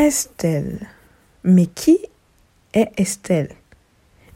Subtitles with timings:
[0.00, 0.88] Estelle.
[1.44, 1.98] Mais qui
[2.72, 3.50] est Estelle?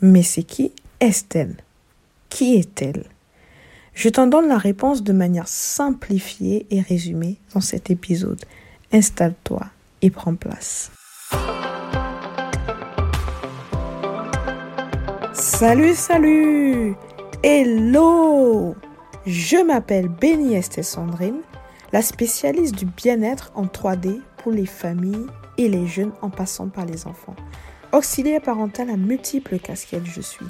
[0.02, 1.56] Mais c'est qui Estelle?
[2.28, 3.06] Qui est-elle?
[3.94, 8.44] Je t'en donne la réponse de manière simplifiée et résumée dans cet épisode.
[8.92, 9.62] Installe-toi
[10.02, 10.92] et prends place.
[15.32, 16.94] Salut, salut
[17.42, 18.74] Hello
[19.24, 21.40] Je m'appelle Béni Estelle Sandrine,
[21.90, 25.26] la spécialiste du bien-être en 3D pour les familles
[25.58, 27.36] et les jeunes en passant par les enfants.
[27.92, 30.46] Auxiliaire parental à multiples casquettes, je suis.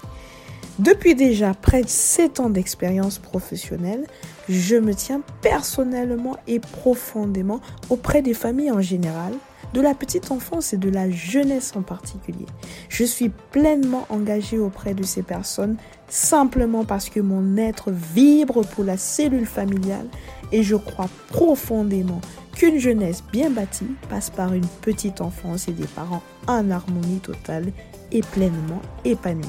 [0.78, 4.06] Depuis déjà près de 7 ans d'expérience professionnelle,
[4.48, 9.32] je me tiens personnellement et profondément auprès des familles en général,
[9.74, 12.46] de la petite enfance et de la jeunesse en particulier.
[12.88, 15.76] Je suis pleinement engagée auprès de ces personnes
[16.08, 20.06] simplement parce que mon être vibre pour la cellule familiale
[20.52, 22.20] et je crois profondément
[22.54, 27.72] qu'une jeunesse bien bâtie passe par une petite enfance et des parents en harmonie totale
[28.12, 29.44] et pleinement épanouis.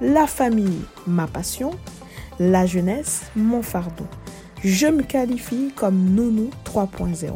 [0.00, 1.70] La famille, ma passion,
[2.40, 4.06] la jeunesse, mon fardeau.
[4.64, 7.30] Je me qualifie comme Nounou 3.0.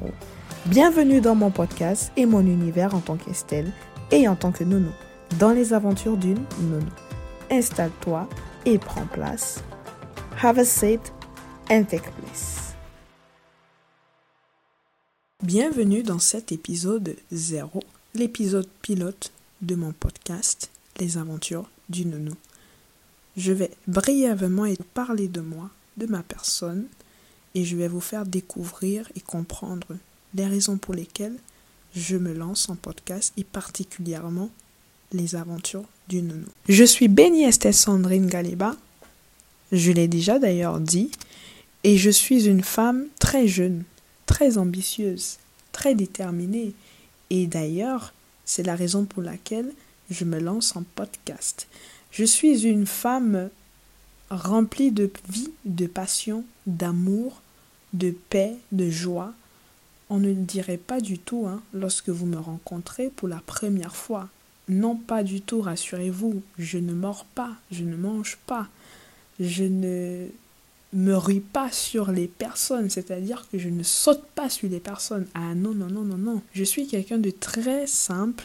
[0.67, 3.73] Bienvenue dans mon podcast et mon univers en tant qu'Estelle
[4.13, 4.93] et en tant que Nounou,
[5.41, 6.87] dans les aventures d'une Nounou.
[7.51, 8.29] Installe-toi
[8.65, 9.61] et prends place.
[10.41, 11.13] Have a seat
[11.69, 12.77] and take place.
[15.43, 17.81] Bienvenue dans cet épisode 0,
[18.15, 19.33] l'épisode pilote
[19.63, 22.37] de mon podcast Les aventures d'une Nounou.
[23.37, 26.87] Je vais brièvement parler de moi, de ma personne,
[27.57, 29.97] et je vais vous faire découvrir et comprendre
[30.35, 31.37] les raisons pour lesquelles
[31.95, 34.51] je me lance en podcast et particulièrement
[35.13, 36.47] les aventures du nounou.
[36.69, 38.77] Je suis Béni Estelle Sandrine Galiba,
[39.73, 41.11] je l'ai déjà d'ailleurs dit,
[41.85, 43.85] et je suis une femme très jeune,
[44.27, 45.39] très ambitieuse,
[45.73, 46.73] très déterminée,
[47.31, 48.13] et d'ailleurs,
[48.45, 49.73] c'est la raison pour laquelle
[50.11, 51.67] je me lance en podcast.
[52.11, 53.49] Je suis une femme
[54.31, 57.41] remplie de vie, de passion, d'amour,
[57.93, 59.33] de paix, de joie,
[60.13, 63.97] on ne le dirait pas du tout hein, lorsque vous me rencontrez pour la première
[63.97, 64.29] fois.
[64.69, 66.43] Non, pas du tout, rassurez-vous.
[66.59, 68.69] Je ne mords pas, je ne mange pas,
[69.41, 70.29] je ne
[70.93, 75.27] me rue pas sur les personnes, c'est-à-dire que je ne saute pas sur les personnes.
[75.33, 76.43] Ah non, non, non, non, non.
[76.53, 78.45] Je suis quelqu'un de très simple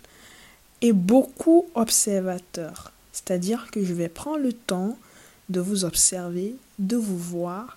[0.82, 2.94] et beaucoup observateur.
[3.12, 4.98] C'est-à-dire que je vais prendre le temps
[5.50, 7.77] de vous observer, de vous voir,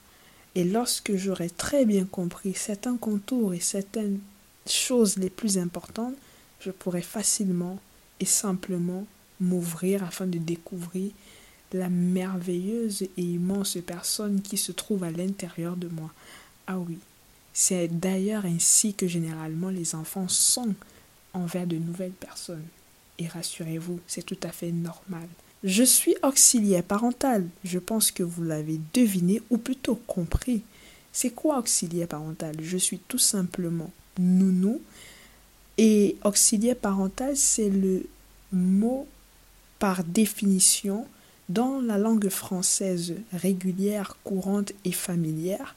[0.55, 4.21] et lorsque j'aurai très bien compris certains contours et certaines
[4.67, 6.15] choses les plus importantes,
[6.61, 7.79] je pourrai facilement
[8.19, 9.07] et simplement
[9.41, 11.13] m'ouvrir afin de découvrir
[11.73, 16.11] la merveilleuse et immense personne qui se trouve à l'intérieur de moi.
[16.67, 16.99] Ah oui,
[17.53, 20.75] c'est d'ailleurs ainsi que généralement les enfants sont
[21.33, 22.67] envers de nouvelles personnes.
[23.19, 25.29] Et rassurez-vous, c'est tout à fait normal.
[25.63, 27.47] Je suis auxiliaire parental.
[27.65, 30.63] Je pense que vous l'avez deviné ou plutôt compris.
[31.13, 32.57] C'est quoi auxiliaire parental?
[32.63, 34.81] Je suis tout simplement nounou.
[35.77, 38.07] Et auxiliaire parental, c'est le
[38.53, 39.07] mot
[39.79, 41.07] par définition
[41.49, 45.75] dans la langue française régulière, courante et familière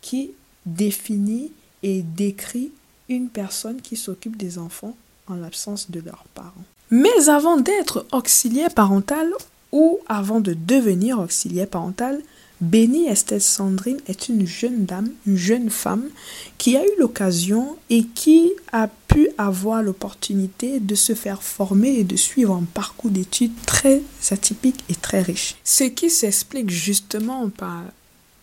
[0.00, 0.30] qui
[0.64, 1.50] définit
[1.82, 2.70] et décrit
[3.08, 4.96] une personne qui s'occupe des enfants
[5.26, 6.64] en l'absence de leurs parents.
[6.90, 9.30] Mais avant d'être auxiliaire parental
[9.72, 12.22] ou avant de devenir auxiliaire parental,
[12.60, 16.08] Béni Estelle Sandrine est une jeune dame, une jeune femme
[16.56, 22.04] qui a eu l'occasion et qui a pu avoir l'opportunité de se faire former et
[22.04, 25.54] de suivre un parcours d'études très atypique et très riche.
[25.62, 27.84] Ce qui s'explique justement par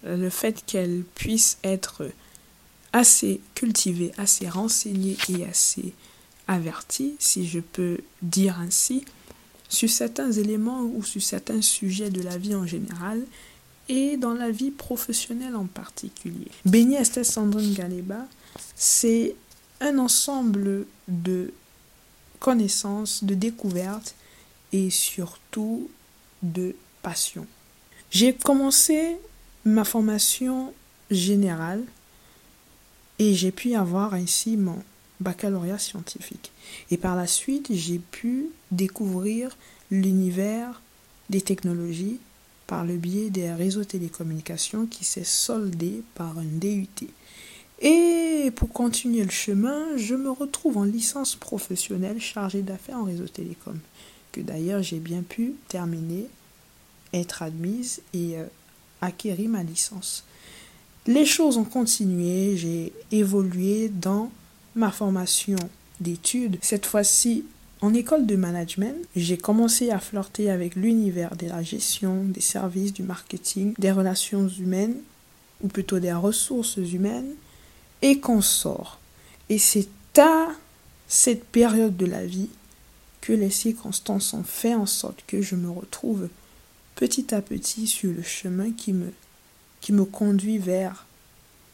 [0.06, 2.04] le fait qu'elle puisse être
[2.94, 5.94] assez cultivée, assez renseignée et assez
[6.48, 9.06] averti, si je peux dire ainsi,
[9.70, 13.24] sur certains éléments ou sur certains sujets de la vie en général
[13.90, 16.48] et dans la vie professionnelle en particulier.
[16.66, 18.28] Béni Esther Sandrine Galeba,
[18.76, 19.36] c'est
[19.82, 21.52] un ensemble de
[22.40, 24.16] connaissances, de découvertes
[24.72, 25.90] et surtout
[26.42, 27.46] de passion.
[28.12, 29.18] J'ai commencé
[29.66, 30.74] ma formation
[31.12, 31.84] générale
[33.20, 34.82] et j'ai pu avoir ainsi mon
[35.20, 36.52] baccalauréat scientifique.
[36.92, 39.58] Et par la suite, j'ai pu découvrir
[39.92, 40.82] l'univers
[41.30, 42.20] des technologies
[42.68, 47.10] par le biais des réseaux télécommunications qui s'est soldé par un DUT.
[47.82, 53.28] Et pour continuer le chemin, je me retrouve en licence professionnelle chargée d'affaires en réseau
[53.28, 53.78] télécom,
[54.32, 56.28] que d'ailleurs j'ai bien pu terminer,
[57.14, 58.46] être admise et euh,
[59.02, 60.24] acquérir ma licence.
[61.06, 64.32] Les choses ont continué, j'ai évolué dans
[64.76, 65.58] ma formation
[66.00, 67.46] d'études, cette fois-ci
[67.82, 72.94] en école de management, j'ai commencé à flirter avec l'univers de la gestion, des services,
[72.94, 74.96] du marketing, des relations humaines,
[75.62, 77.34] ou plutôt des ressources humaines,
[78.02, 79.00] et qu'on sort.
[79.50, 80.50] Et c'est à
[81.08, 82.50] cette période de la vie
[83.22, 86.30] que les circonstances ont fait en sorte que je me retrouve
[86.96, 89.12] petit à petit sur le chemin qui me,
[89.82, 91.06] qui me conduit vers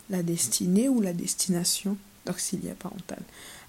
[0.10, 3.22] la destinée ou la destination d'auxiliaire parental.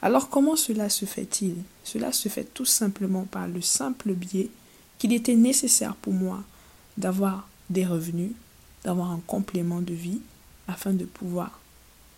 [0.03, 1.55] Alors comment cela se fait-il?
[1.85, 4.51] Cela se fait tout simplement par le simple biais
[4.99, 6.43] qu'il était nécessaire pour moi
[6.97, 8.33] d'avoir des revenus,
[8.85, 10.21] d'avoir un complément de vie,
[10.69, 11.61] afin de pouvoir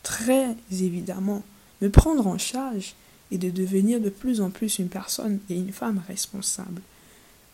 [0.02, 1.42] très évidemment
[1.80, 2.94] me prendre en charge
[3.30, 6.82] et de devenir de plus en plus une personne et une femme responsable.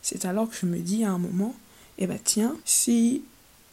[0.02, 1.54] C'est alors que je me dis à un moment,
[1.98, 3.22] eh bien tiens, si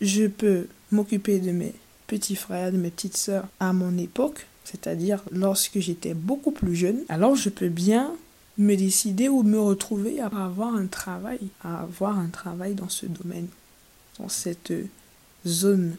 [0.01, 1.73] je peux m'occuper de mes
[2.07, 6.99] petits frères, de mes petites sœurs à mon époque, c'est-à-dire lorsque j'étais beaucoup plus jeune,
[7.07, 8.11] alors je peux bien
[8.57, 13.05] me décider ou me retrouver à avoir un travail, à avoir un travail dans ce
[13.05, 13.47] domaine,
[14.19, 14.73] dans cette
[15.45, 15.95] zone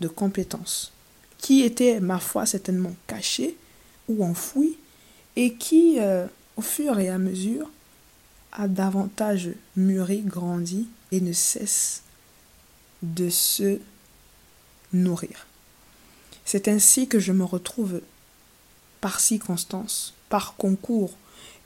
[0.00, 0.92] de compétences,
[1.38, 3.56] qui était, ma foi, certainement cachée
[4.08, 4.78] ou enfouie,
[5.34, 6.26] et qui, euh,
[6.56, 7.68] au fur et à mesure,
[8.52, 12.02] a davantage mûri, grandi et ne cesse
[13.02, 13.80] de se
[14.92, 15.45] nourrir.
[16.46, 18.00] C'est ainsi que je me retrouve
[19.02, 21.12] par circonstance, par concours,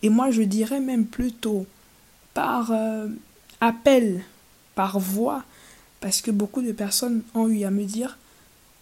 [0.03, 1.67] et moi je dirais même plutôt
[2.35, 3.07] par euh,
[3.61, 4.25] appel,
[4.75, 5.45] par voix,
[6.01, 8.19] parce que beaucoup de personnes ont eu à me dire,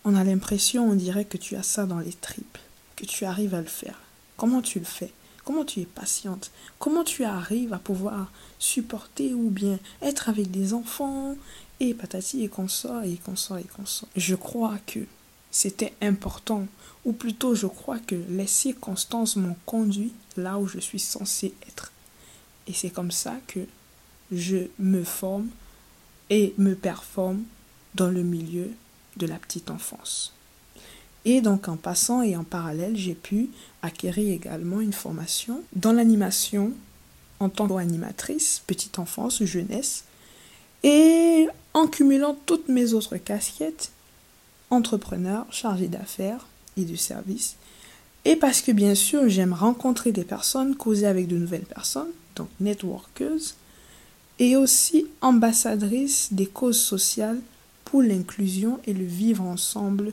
[0.04, 2.58] on a l'impression, on dirait que tu as ça dans les tripes,
[2.94, 4.00] que tu arrives à le faire.
[4.36, 5.12] Comment tu le fais?
[5.44, 6.52] Comment tu es patiente?
[6.78, 8.30] Comment tu arrives à pouvoir
[8.60, 11.34] supporter ou bien être avec des enfants?
[11.80, 14.08] Et patati et consort et consort et consort.
[14.16, 15.00] Je crois que
[15.50, 16.66] c'était important,
[17.04, 21.92] ou plutôt je crois que les circonstances m'ont conduit là où je suis censé être.
[22.66, 23.60] Et c'est comme ça que
[24.30, 25.48] je me forme
[26.30, 27.42] et me performe
[27.94, 28.70] dans le milieu
[29.16, 30.34] de la petite enfance.
[31.24, 33.50] Et donc en passant et en parallèle, j'ai pu
[33.82, 36.72] acquérir également une formation dans l'animation
[37.40, 40.04] en tant qu'animatrice, petite enfance, jeunesse,
[40.82, 43.90] et en cumulant toutes mes autres casquettes,
[44.70, 47.56] entrepreneur, chargé d'affaires et de services,
[48.24, 52.48] et parce que bien sûr j'aime rencontrer des personnes, causer avec de nouvelles personnes, donc
[52.60, 53.54] networkers,
[54.38, 57.40] et aussi ambassadrice des causes sociales
[57.84, 60.12] pour l'inclusion et le vivre ensemble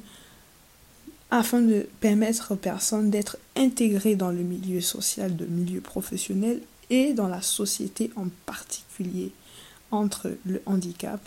[1.31, 7.13] afin de permettre aux personnes d'être intégrées dans le milieu social, le milieu professionnel et
[7.13, 9.31] dans la société en particulier
[9.92, 11.19] entre le handicap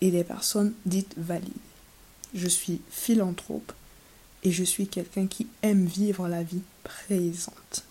[0.00, 1.69] et les personnes dites valides.
[2.34, 3.72] Je suis philanthrope
[4.42, 7.84] et je suis quelqu'un qui aime vivre la vie présente.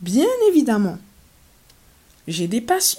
[0.00, 0.98] Bien évidemment,
[2.26, 2.98] j'ai des passions.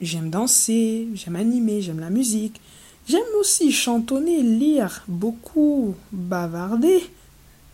[0.00, 2.60] J'aime danser, j'aime animer, j'aime la musique,
[3.06, 7.02] J'aime aussi chantonner, lire, beaucoup bavarder,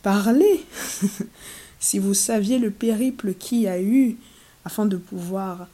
[0.02, 0.64] parler.
[1.80, 4.16] si vous saviez le périple qu'il y a eu
[4.64, 5.68] afin de pouvoir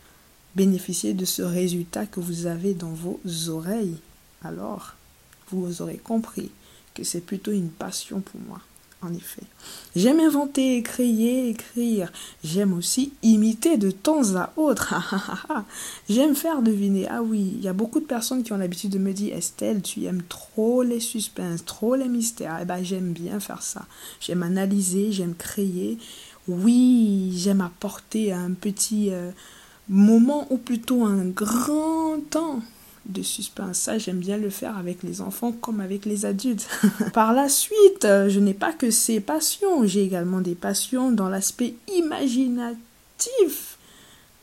[0.57, 3.19] bénéficier de ce résultat que vous avez dans vos
[3.49, 3.97] oreilles,
[4.45, 4.96] alors
[5.51, 6.51] vous aurez compris
[6.95, 8.61] que c'est plutôt une passion pour moi
[9.03, 9.43] en effet.
[9.95, 12.11] J'aime inventer, créer, écrire.
[12.45, 14.95] J'aime aussi imiter de temps à autre.
[16.09, 17.07] J'aime faire deviner.
[17.09, 19.83] Ah oui, il y a beaucoup de personnes qui ont l'habitude de me dire Estelle,
[19.83, 22.59] tu aimes trop les suspens, trop les mystères.
[22.63, 23.87] Eh ben, j'aime bien faire ça.
[24.21, 25.99] J'aime analyser, j'aime créer.
[26.49, 29.31] Oui, j'aime apporter un petit euh,
[29.89, 32.63] moment ou plutôt un grand temps
[33.09, 33.79] de suspense.
[33.79, 36.69] Ça, j'aime bien le faire avec les enfants comme avec les adultes.
[37.13, 41.29] Par la suite, euh, je n'ai pas que ces passions, j'ai également des passions dans
[41.29, 43.77] l'aspect imaginatif.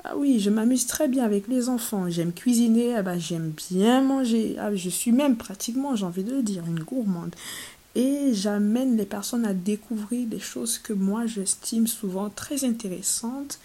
[0.06, 2.10] Ah oui, je m'amuse très bien avec les enfants.
[2.10, 4.56] J'aime cuisiner, ah bah, j'aime bien manger.
[4.60, 7.34] Ah, je suis même pratiquement, j'ai envie de le dire, une gourmande.
[7.96, 13.60] Et j'amène les personnes à découvrir des choses que moi j'estime souvent très intéressantes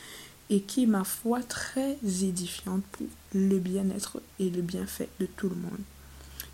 [0.51, 5.57] et qui, ma foi, très édifiante pour le bien-être et le bienfait de tout le
[5.57, 5.81] monde.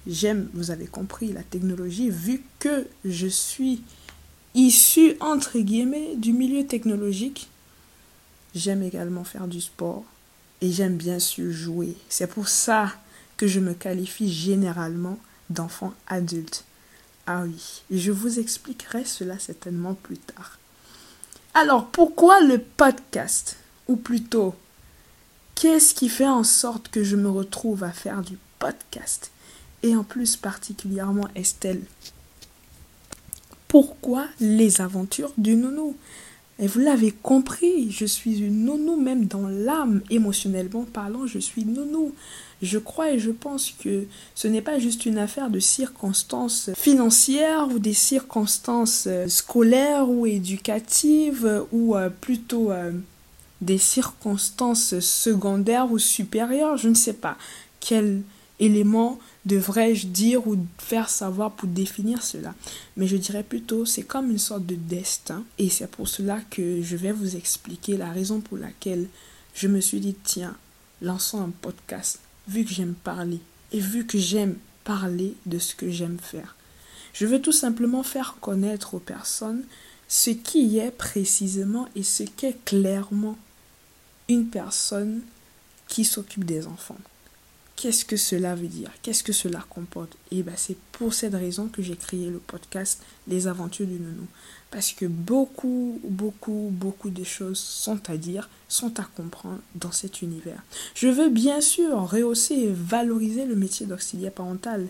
[0.06, 3.82] J'aime, vous avez compris, la technologie, vu que je suis
[4.54, 7.48] issu, entre guillemets, du milieu technologique.
[8.54, 10.04] J'aime également faire du sport
[10.60, 11.96] et j'aime bien sûr jouer.
[12.08, 12.92] C'est pour ça
[13.36, 15.18] que je me qualifie généralement
[15.50, 16.64] d'enfant adulte.
[17.26, 20.58] Ah oui, je vous expliquerai cela certainement plus tard.
[21.54, 23.56] Alors, pourquoi le podcast?
[23.88, 24.54] Ou plutôt,
[25.54, 29.30] qu'est-ce qui fait en sorte que je me retrouve à faire du podcast
[29.82, 31.82] Et en plus particulièrement Estelle?
[33.68, 35.96] Pourquoi les aventures du nounou?
[36.60, 41.64] Et vous l'avez compris, je suis une nounou, même dans l'âme, émotionnellement parlant, je suis
[41.64, 42.12] nounou.
[42.62, 47.68] Je crois et je pense que ce n'est pas juste une affaire de circonstances financières
[47.74, 52.92] ou des circonstances euh, scolaires ou éducatives ou euh, plutôt euh,
[53.64, 57.36] des circonstances secondaires ou supérieures, je ne sais pas
[57.80, 58.22] quel
[58.60, 62.54] élément devrais-je dire ou faire savoir pour définir cela
[62.96, 66.80] Mais je dirais plutôt c'est comme une sorte de destin et c'est pour cela que
[66.82, 69.08] je vais vous expliquer la raison pour laquelle
[69.54, 70.56] je me suis dit tiens,
[71.02, 73.40] lançons un podcast vu que j'aime parler
[73.72, 76.56] et vu que j'aime parler de ce que j'aime faire.
[77.12, 79.62] Je veux tout simplement faire connaître aux personnes
[80.08, 83.36] ce qui est précisément et ce qu'est clairement
[84.28, 85.22] une personne
[85.88, 86.98] qui s'occupe des enfants.
[87.76, 88.90] Qu'est-ce que cela veut dire?
[89.02, 90.12] Qu'est-ce que cela comporte?
[90.30, 93.94] Et eh bien c'est pour cette raison que j'ai créé le podcast Les aventures du
[93.98, 94.26] nounou.
[94.70, 100.22] Parce que beaucoup, beaucoup, beaucoup de choses sont à dire, sont à comprendre dans cet
[100.22, 100.62] univers.
[100.94, 104.86] Je veux bien sûr rehausser et valoriser le métier d'auxiliaire parental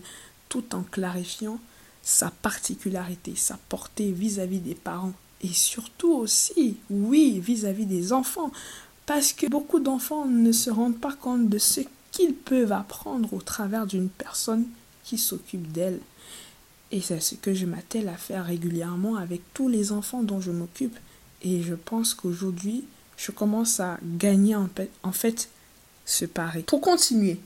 [0.47, 1.59] tout en clarifiant
[2.03, 8.51] sa particularité, sa portée vis-à-vis des parents et surtout aussi, oui, vis-à-vis -vis des enfants.
[9.05, 11.81] Parce que beaucoup d'enfants ne se rendent pas compte de ce
[12.11, 14.65] qu'ils peuvent apprendre au travers d'une personne
[15.03, 15.99] qui s'occupe d'elle.
[16.91, 20.51] Et c'est ce que je m'attelle à faire régulièrement avec tous les enfants dont je
[20.51, 20.97] m'occupe.
[21.41, 22.85] Et je pense qu'aujourd'hui,
[23.17, 25.49] je commence à gagner en fait, en fait
[26.05, 26.63] ce pari.
[26.63, 27.39] Pour continuer,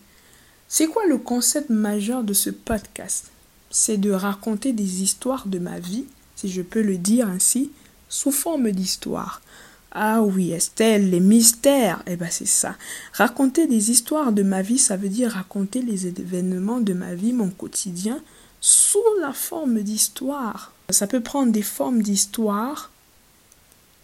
[0.68, 3.32] c'est quoi le concept majeur de ce podcast?
[3.72, 7.72] C'est de raconter des histoires de ma vie, si je peux le dire ainsi,
[8.08, 9.42] sous forme d'histoire.
[9.92, 12.04] Ah oui, Estelle, les mystères.
[12.06, 12.76] Eh bien, c'est ça.
[13.14, 17.34] Raconter des histoires de ma vie, ça veut dire raconter les événements de ma vie,
[17.34, 18.22] mon quotidien,
[18.62, 20.74] sous la forme d'histoire.
[20.90, 22.92] Ça peut prendre des formes d'histoire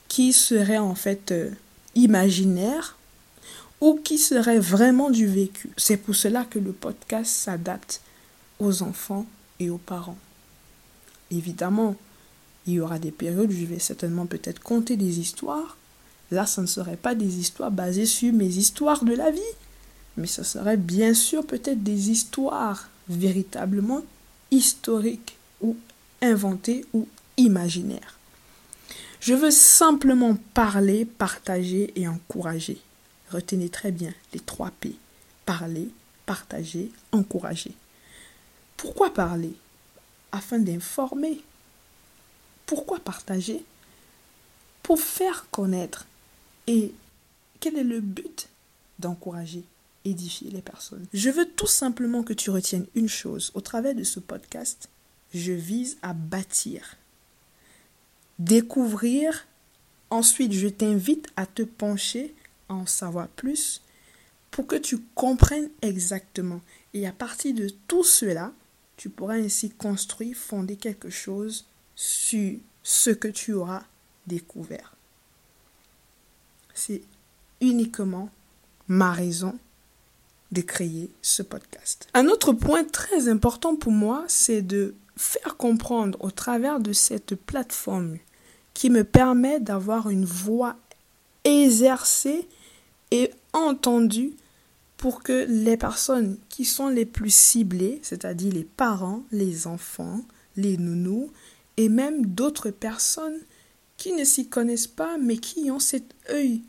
[0.08, 1.52] qui seraient en fait euh,
[1.94, 2.98] imaginaires
[3.82, 5.70] ou qui seraient vraiment du vécu.
[5.78, 8.02] C'est pour cela que le podcast s'adapte
[8.60, 9.26] aux enfants
[9.60, 10.18] et aux parents.
[11.32, 11.96] Évidemment,
[12.68, 15.78] il y aura des périodes où je vais certainement peut-être conter des histoires.
[16.32, 19.40] Là, ce ne seraient pas des histoires basées sur mes histoires de la vie,
[20.18, 24.02] mais ce serait bien sûr peut-être des histoires véritablement
[24.52, 25.76] historiques ou
[26.22, 27.08] inventées ou
[27.38, 28.18] imaginaires.
[29.20, 32.80] Je veux simplement parler, partager et encourager.
[33.32, 34.96] Retenez très bien les trois P.
[35.46, 35.90] Parler,
[36.26, 37.74] partager, encourager.
[38.78, 39.54] Pourquoi parler?
[40.32, 41.42] Afin d'informer,
[42.66, 43.64] pourquoi partager
[44.84, 46.06] Pour faire connaître.
[46.68, 46.94] Et
[47.60, 48.50] quel est le but
[48.98, 49.64] D'encourager,
[50.06, 51.06] édifier les personnes.
[51.14, 53.52] Je veux tout simplement que tu retiennes une chose.
[53.56, 54.90] Au travers de ce podcast,
[55.34, 56.96] je vise à bâtir,
[58.40, 59.48] découvrir.
[60.10, 62.34] Ensuite, je t'invite à te pencher,
[62.70, 63.82] à en savoir plus,
[64.50, 66.62] pour que tu comprennes exactement.
[66.94, 68.54] Et à partir de tout cela,
[68.96, 73.84] tu pourras ainsi construire, fonder quelque chose sur ce que tu auras
[74.28, 74.96] découvert.
[76.74, 77.02] C'est
[77.62, 78.30] uniquement
[78.88, 79.58] ma raison
[80.52, 82.08] de créer ce podcast.
[82.14, 87.36] Un autre point très important pour moi, c'est de faire comprendre au travers de cette
[87.36, 88.18] plateforme
[88.74, 90.76] qui me permet d'avoir une voix
[91.44, 92.48] exercée
[93.12, 94.34] et entendue
[94.98, 100.22] pour que les personnes qui sont les plus ciblées, c'est-à-dire les parents, les enfants,
[100.58, 101.32] les nounous,
[101.78, 103.40] et même d'autres personnes
[103.98, 106.62] qui ne s'y connaissent pas mais qui ont cet œil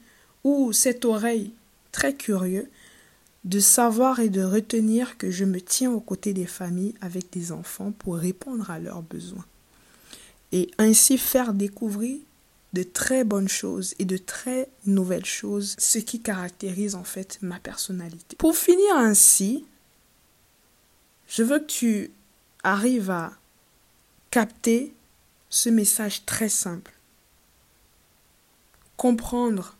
[0.44, 1.52] ou cette oreille
[1.92, 2.70] très curieux
[3.44, 7.52] de savoir et de retenir que je me tiens aux côtés des familles avec des
[7.52, 9.46] enfants pour répondre à leurs besoins
[10.52, 12.18] et ainsi faire découvrir
[12.72, 17.58] de très bonnes choses et de très nouvelles choses, ce qui caractérise en fait ma
[17.58, 18.36] personnalité.
[18.36, 19.64] Pour finir ainsi,
[21.28, 22.10] je veux que tu
[22.62, 23.32] arrives à
[24.30, 24.94] capter
[25.50, 26.92] ce message très simple.
[28.96, 29.76] Comprendre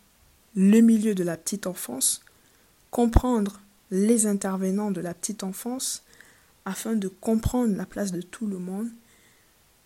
[0.55, 2.21] le milieu de la petite enfance,
[2.91, 3.61] comprendre
[3.91, 6.03] les intervenants de la petite enfance,
[6.65, 8.89] afin de comprendre la place de tout le monde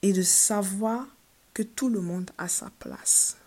[0.01, 1.05] et de savoir
[1.53, 3.37] que tout le monde a sa place.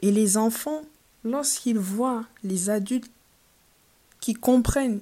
[0.00, 0.82] Et les enfants,
[1.22, 3.10] lorsqu'ils voient les adultes
[4.18, 5.00] qui comprennent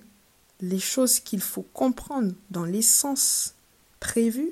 [0.60, 3.54] les choses qu'il faut comprendre dans l'essence
[3.98, 4.50] prévue,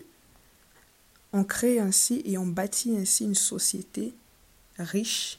[1.33, 4.15] on crée ainsi et on bâtit ainsi une société
[4.79, 5.39] riche,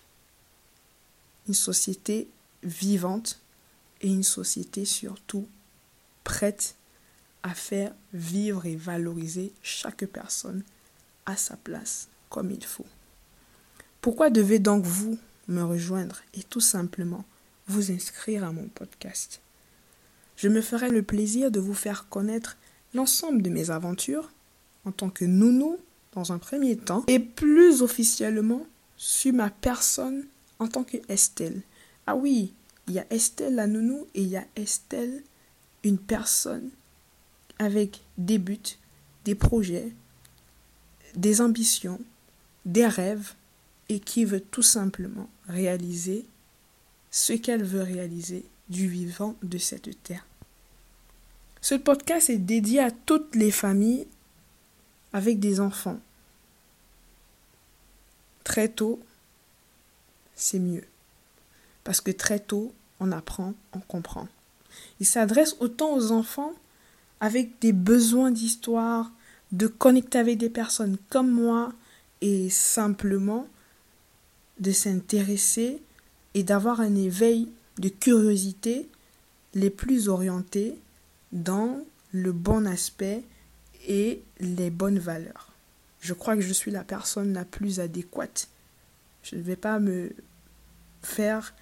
[1.47, 2.27] une société
[2.63, 3.39] vivante
[4.01, 5.47] et une société surtout
[6.23, 6.75] prête
[7.43, 10.63] à faire vivre et valoriser chaque personne
[11.25, 12.85] à sa place comme il faut.
[14.01, 15.17] Pourquoi devez donc vous
[15.47, 17.25] me rejoindre et tout simplement
[17.67, 19.41] vous inscrire à mon podcast?
[20.35, 22.57] Je me ferai le plaisir de vous faire connaître
[22.93, 24.31] l'ensemble de mes aventures
[24.89, 25.77] en tant que nounou
[26.13, 28.65] dans un premier temps et plus officiellement
[28.97, 30.25] sur ma personne
[30.57, 31.61] en tant que Estelle.
[32.07, 32.53] Ah oui,
[32.87, 35.23] il y a Estelle la nounou et il y a Estelle
[35.83, 36.69] une personne
[37.59, 38.77] avec des buts,
[39.25, 39.93] des projets,
[41.15, 41.99] des ambitions,
[42.65, 43.33] des rêves
[43.89, 46.25] et qui veut tout simplement réaliser
[47.11, 50.25] ce qu'elle veut réaliser du vivant de cette terre.
[51.61, 54.07] Ce podcast est dédié à toutes les familles
[55.13, 55.99] avec des enfants.
[58.43, 58.99] Très tôt,
[60.35, 60.85] c'est mieux.
[61.83, 64.27] Parce que très tôt, on apprend, on comprend.
[64.99, 66.53] Il s'adresse autant aux enfants
[67.19, 69.11] avec des besoins d'histoire,
[69.51, 71.73] de connecter avec des personnes comme moi
[72.21, 73.47] et simplement
[74.59, 75.81] de s'intéresser
[76.33, 78.87] et d'avoir un éveil de curiosité
[79.53, 80.75] les plus orientés
[81.31, 83.23] dans le bon aspect
[83.89, 85.51] et les bonnes valeurs.
[85.99, 88.47] Je crois que je suis la personne la plus adéquate.
[89.23, 90.11] Je ne vais pas me
[91.01, 91.53] faire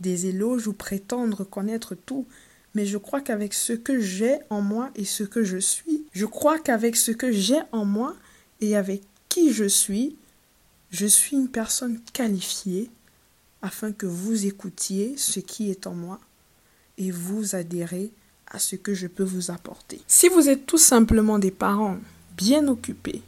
[0.00, 2.26] des éloges ou prétendre connaître tout,
[2.74, 6.26] mais je crois qu'avec ce que j'ai en moi et ce que je suis, je
[6.26, 8.14] crois qu'avec ce que j'ai en moi
[8.60, 10.16] et avec qui je suis,
[10.90, 12.90] je suis une personne qualifiée
[13.62, 16.20] afin que vous écoutiez ce qui est en moi
[16.98, 18.10] et vous adhérez
[18.50, 20.00] à ce que je peux vous apporter.
[20.06, 21.98] Si vous êtes tout simplement des parents
[22.36, 23.22] bien occupés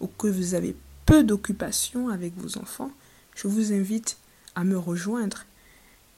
[0.00, 0.74] ou que vous avez
[1.06, 2.90] peu d'occupation avec vos enfants,
[3.34, 4.16] je vous invite
[4.54, 5.44] à me rejoindre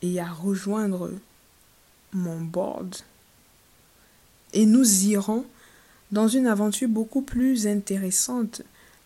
[0.02, 1.12] et à rejoindre
[2.12, 2.96] mon board.
[4.52, 5.44] Et nous irons
[6.12, 8.62] dans une aventure beaucoup plus intéressante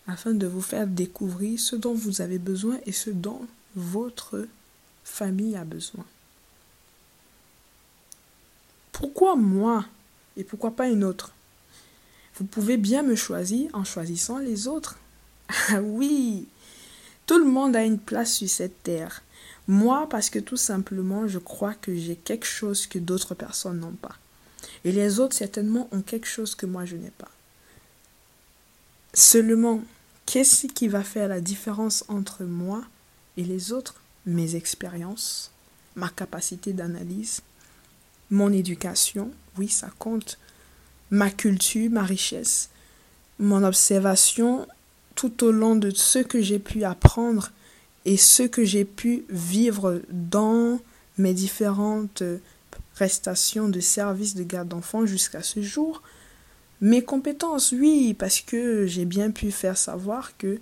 [0.07, 3.41] afin de vous faire découvrir ce dont vous avez besoin et ce dont
[3.75, 4.47] votre
[5.03, 6.05] famille a besoin.
[9.01, 9.83] Pourquoi moi
[10.37, 11.33] et pourquoi pas une autre?
[12.35, 14.99] Vous pouvez bien me choisir en choisissant les autres.
[15.69, 16.47] Ah oui,
[17.25, 19.23] tout le monde a une place sur cette terre.
[19.67, 23.91] Moi, parce que tout simplement, je crois que j'ai quelque chose que d'autres personnes n'ont
[23.91, 24.15] pas.
[24.85, 27.31] Et les autres, certainement, ont quelque chose que moi, je n'ai pas.
[29.15, 29.81] Seulement,
[30.27, 32.83] qu'est-ce qui va faire la différence entre moi
[33.35, 33.95] et les autres?
[34.27, 35.49] Mes expériences,
[35.95, 37.41] ma capacité d'analyse,
[38.31, 40.39] mon éducation, oui, ça compte,
[41.11, 42.69] ma culture, ma richesse,
[43.39, 44.65] mon observation
[45.15, 47.51] tout au long de ce que j'ai pu apprendre
[48.05, 50.79] et ce que j'ai pu vivre dans
[51.17, 52.23] mes différentes
[52.93, 56.01] prestations de services de garde d'enfants jusqu'à ce jour.
[56.79, 60.59] Mes compétences, oui, parce que j'ai bien pu faire savoir que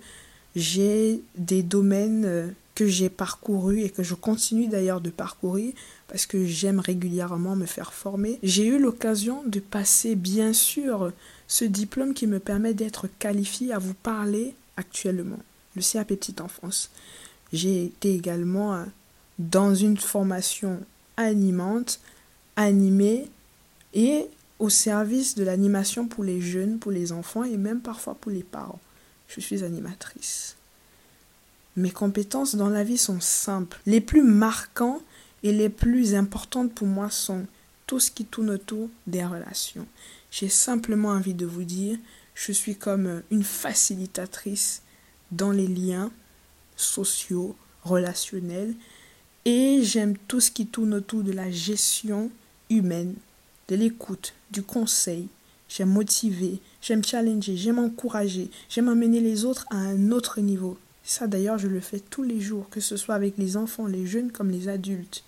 [0.56, 5.74] j'ai des domaines que j'ai parcourus et que je continue d'ailleurs de parcourir
[6.08, 8.38] parce que j'aime régulièrement me faire former.
[8.42, 11.12] J'ai eu l'occasion de passer bien sûr
[11.46, 15.40] ce diplôme qui me permet d'être qualifié à vous parler actuellement,
[15.76, 16.90] le CAP Petite Enfance.
[17.52, 18.86] J'ai été également
[19.38, 20.80] dans une formation
[21.18, 22.00] animante,
[22.56, 23.28] animée
[23.92, 24.24] et
[24.58, 28.42] au service de l'animation pour les jeunes, pour les enfants et même parfois pour les
[28.42, 28.80] parents.
[29.28, 30.56] Je suis animatrice.
[31.76, 33.80] Mes compétences dans la vie sont simples.
[33.86, 35.00] Les plus marquants
[35.42, 37.46] et les plus importantes pour moi sont
[37.86, 39.86] tout ce qui tourne autour des relations.
[40.30, 41.98] J'ai simplement envie de vous dire,
[42.34, 44.82] je suis comme une facilitatrice
[45.32, 46.10] dans les liens
[46.76, 48.74] sociaux, relationnels,
[49.44, 52.30] et j'aime tout ce qui tourne autour de la gestion
[52.68, 53.14] humaine,
[53.68, 55.28] de l'écoute, du conseil.
[55.68, 60.76] J'aime motiver, j'aime challenger, j'aime encourager, j'aime amener les autres à un autre niveau.
[61.10, 64.06] Ça d'ailleurs, je le fais tous les jours, que ce soit avec les enfants, les
[64.06, 65.24] jeunes comme les adultes.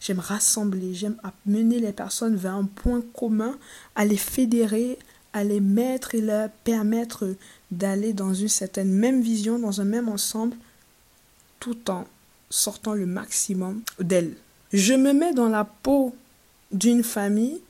[0.00, 3.58] J'aime rassembler, j'aime amener les personnes vers un point commun,
[3.96, 4.98] à les fédérer,
[5.34, 7.34] à les mettre et leur permettre
[7.70, 10.56] d'aller dans une certaine même vision, dans un même ensemble,
[11.60, 12.06] tout en
[12.48, 14.32] sortant le maximum d'elle.
[14.72, 16.16] Je me mets dans la peau
[16.72, 17.60] d'une famille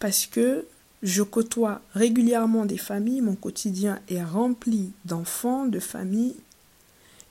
[0.00, 0.66] parce que
[1.04, 6.34] je côtoie régulièrement des familles, mon quotidien est rempli d'enfants, de familles,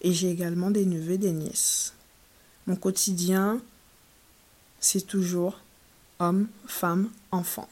[0.02, 1.94] et j'ai également des neveux des nièces.
[2.68, 3.62] Mon quotidien,
[4.80, 5.60] c'est toujours
[6.20, 7.70] homme, femme, enfant.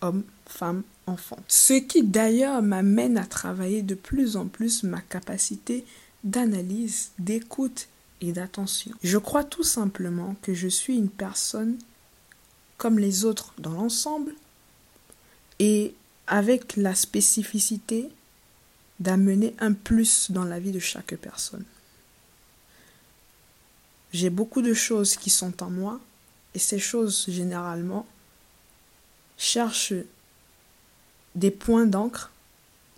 [0.00, 1.38] Homme, femme, enfant.
[1.48, 5.84] Ce qui d'ailleurs m'amène à travailler de plus en plus ma capacité
[6.24, 7.88] d'analyse, d'écoute
[8.20, 8.92] et d'attention.
[9.02, 11.76] Je crois tout simplement que je suis une personne
[12.78, 14.34] comme les autres dans l'ensemble
[15.58, 15.94] et
[16.26, 18.08] avec la spécificité
[19.00, 21.64] d'amener un plus dans la vie de chaque personne.
[24.12, 26.00] J'ai beaucoup de choses qui sont en moi
[26.54, 28.06] et ces choses, généralement,
[29.36, 29.94] cherchent
[31.34, 32.30] des points d'encre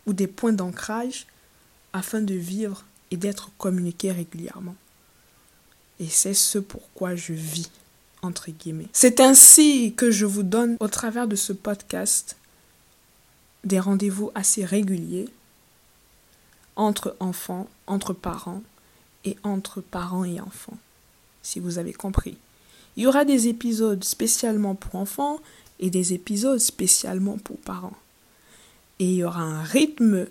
[0.04, 1.26] ou des points d'ancrage
[1.92, 4.76] afin de vivre et d'être communiquées régulièrement.
[5.98, 7.70] Et c'est ce pourquoi je vis,
[8.20, 8.88] entre guillemets.
[8.92, 12.36] C'est ainsi que je vous donne, au travers de ce podcast,
[13.64, 15.30] des rendez-vous assez réguliers
[16.76, 18.62] entre enfants, entre parents
[19.24, 20.78] et entre parents et enfants,
[21.42, 22.36] si vous avez compris.
[22.96, 25.40] Il y aura des épisodes spécialement pour enfants
[25.80, 27.96] et des épisodes spécialement pour parents.
[28.98, 30.26] Et il y aura un rythme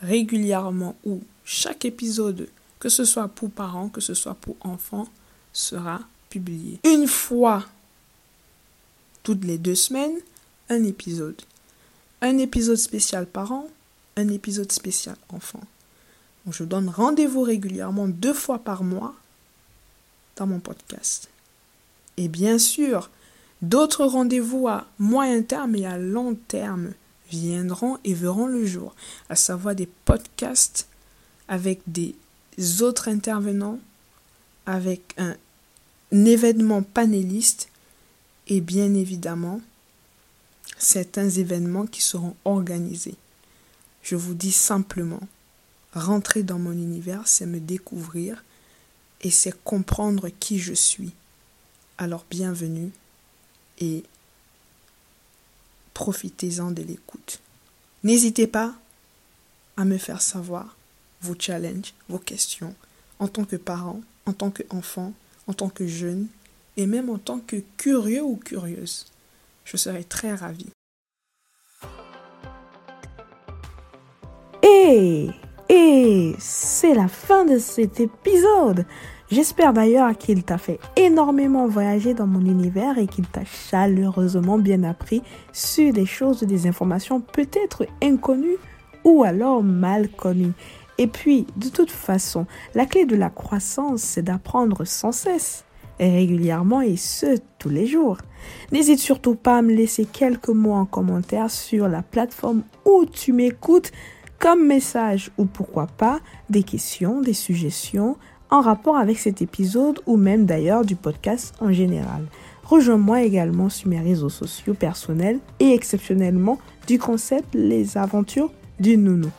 [0.00, 5.08] régulièrement où chaque épisode, que ce soit pour parents, que ce soit pour enfants,
[5.52, 6.78] sera publié.
[6.84, 7.64] Une fois
[9.24, 10.18] toutes les deux semaines,
[10.68, 11.40] un épisode.
[12.20, 13.68] Un épisode spécial parents,
[14.16, 15.60] un épisode spécial enfant.
[16.50, 19.14] je donne rendez-vous régulièrement deux fois par mois
[20.36, 21.28] dans mon podcast.
[22.16, 23.10] Et bien sûr,
[23.62, 26.92] d'autres rendez-vous à moyen terme et à long terme
[27.30, 28.94] viendront et verront le jour,
[29.28, 30.88] à savoir des podcasts
[31.48, 32.14] avec des
[32.80, 33.80] autres intervenants,
[34.66, 35.34] avec un,
[36.12, 37.68] événement panéliste
[38.46, 39.60] et bien évidemment
[40.78, 43.16] certains événements qui seront organisés.
[44.04, 45.26] Je vous dis simplement,
[45.94, 48.44] rentrer dans mon univers, c'est me découvrir
[49.22, 51.12] et c'est comprendre qui je suis.
[51.96, 52.92] Alors bienvenue
[53.78, 54.04] et
[55.94, 57.40] profitez-en de l'écoute.
[58.02, 58.74] N'hésitez pas
[59.78, 60.76] à me faire savoir
[61.22, 62.74] vos challenges, vos questions,
[63.18, 65.14] en tant que parent, en tant qu'enfant,
[65.46, 66.26] en tant que jeune,
[66.76, 69.06] et même en tant que curieux ou curieuse.
[69.64, 70.68] Je serai très ravie.
[74.66, 75.28] Et,
[75.68, 78.86] et c'est la fin de cet épisode.
[79.30, 84.82] J'espère d'ailleurs qu'il t'a fait énormément voyager dans mon univers et qu'il t'a chaleureusement bien
[84.82, 85.22] appris
[85.52, 88.56] sur des choses, des informations peut-être inconnues
[89.04, 90.52] ou alors mal connues.
[90.96, 95.64] Et puis, de toute façon, la clé de la croissance, c'est d'apprendre sans cesse,
[95.98, 98.18] et régulièrement, et ce, tous les jours.
[98.72, 103.32] N'hésite surtout pas à me laisser quelques mots en commentaire sur la plateforme où tu
[103.32, 103.92] m'écoutes
[104.38, 106.20] comme message ou pourquoi pas
[106.50, 108.16] des questions, des suggestions
[108.50, 112.26] en rapport avec cet épisode ou même d'ailleurs du podcast en général.
[112.64, 119.30] Rejoins-moi également sur mes réseaux sociaux personnels et exceptionnellement du concept Les Aventures du Nounou,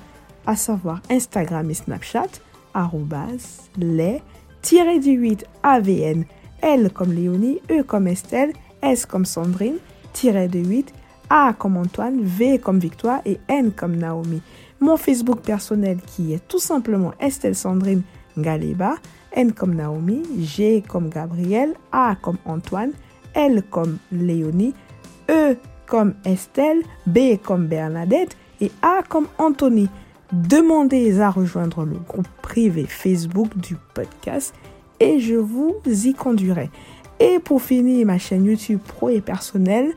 [0.46, 2.28] à savoir Instagram et Snapchat,
[3.78, 4.22] les,
[5.00, 6.26] du 8 AVN,
[6.62, 9.78] L comme Léonie, E comme Estelle, S comme Sandrine,
[10.14, 10.94] tiré de 8,
[11.30, 14.42] A comme Antoine, V comme Victoire et N comme Naomi.
[14.80, 18.02] Mon Facebook personnel qui est tout simplement Estelle Sandrine
[18.38, 18.96] Galeba,
[19.34, 22.92] N comme Naomi, G comme Gabriel, A comme Antoine,
[23.34, 24.74] L comme Léonie,
[25.30, 29.90] E comme Estelle, B comme Bernadette et A comme Anthony.
[30.32, 34.54] Demandez à rejoindre le groupe privé Facebook du podcast
[35.00, 36.70] et je vous y conduirai.
[37.20, 39.94] Et pour finir, ma chaîne YouTube pro et personnelle,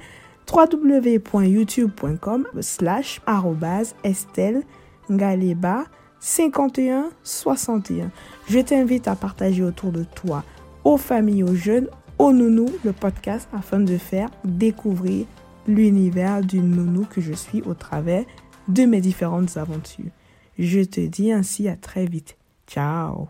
[0.51, 3.21] www.youtube.com slash
[4.05, 4.63] Estelle
[5.11, 5.85] Galeba
[6.21, 8.11] 51 61.
[8.49, 10.45] Je t'invite à partager autour de toi,
[10.85, 15.27] aux familles, aux jeunes, aux nounous, le podcast afin de faire découvrir
[15.67, 18.25] l'univers du nounou que je suis au travers
[18.69, 20.11] de mes différentes aventures.
[20.59, 22.37] Je te dis ainsi à très vite.
[22.67, 23.29] Ciao